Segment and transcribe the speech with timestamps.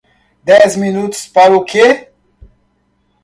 [0.43, 2.11] Dez minutos para o que?